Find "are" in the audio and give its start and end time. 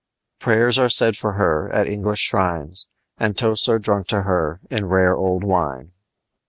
0.79-0.89, 3.69-3.77